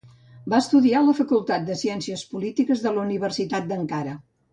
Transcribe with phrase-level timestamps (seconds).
[0.51, 4.17] Va estudiar a la facultat de ciències polítiques de la Universitat d'Ankara.